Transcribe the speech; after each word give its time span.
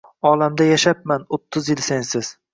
Olamda 0.29 0.67
yashabman 0.71 1.29
o’ttiz 1.39 1.71
yil 1.75 1.85
sensiz. 1.91 2.35